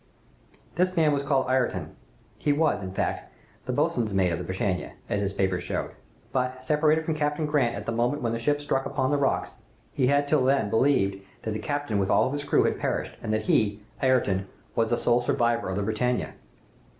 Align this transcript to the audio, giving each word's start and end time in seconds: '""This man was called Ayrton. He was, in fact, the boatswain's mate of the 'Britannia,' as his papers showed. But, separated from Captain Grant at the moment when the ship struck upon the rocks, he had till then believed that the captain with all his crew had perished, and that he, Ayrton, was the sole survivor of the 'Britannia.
'""This 0.77 0.95
man 0.95 1.11
was 1.11 1.21
called 1.21 1.45
Ayrton. 1.47 1.95
He 2.39 2.51
was, 2.51 2.81
in 2.81 2.91
fact, 2.91 3.31
the 3.65 3.71
boatswain's 3.71 4.15
mate 4.15 4.31
of 4.31 4.39
the 4.39 4.43
'Britannia,' 4.43 4.93
as 5.07 5.21
his 5.21 5.31
papers 5.31 5.61
showed. 5.61 5.91
But, 6.31 6.63
separated 6.63 7.05
from 7.05 7.13
Captain 7.13 7.45
Grant 7.45 7.75
at 7.75 7.85
the 7.85 7.91
moment 7.91 8.23
when 8.23 8.33
the 8.33 8.39
ship 8.39 8.61
struck 8.61 8.87
upon 8.87 9.11
the 9.11 9.17
rocks, 9.17 9.57
he 9.93 10.07
had 10.07 10.27
till 10.27 10.43
then 10.43 10.71
believed 10.71 11.23
that 11.43 11.51
the 11.51 11.59
captain 11.59 11.99
with 11.99 12.09
all 12.09 12.31
his 12.31 12.43
crew 12.43 12.63
had 12.63 12.79
perished, 12.79 13.11
and 13.21 13.31
that 13.31 13.43
he, 13.43 13.81
Ayrton, 14.01 14.47
was 14.75 14.89
the 14.89 14.97
sole 14.97 15.21
survivor 15.21 15.69
of 15.69 15.75
the 15.75 15.83
'Britannia. 15.83 16.33